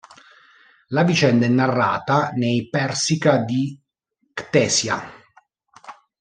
[0.87, 3.79] La vicenda è narrata nei "Persica" di
[4.33, 5.07] Ctesia.